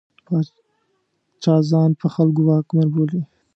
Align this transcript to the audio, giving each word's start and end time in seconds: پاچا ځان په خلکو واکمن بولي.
پاچا 0.25 1.55
ځان 1.69 1.91
په 1.99 2.07
خلکو 2.15 2.41
واکمن 2.49 2.87
بولي. 2.93 3.21